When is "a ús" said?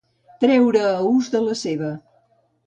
0.93-1.29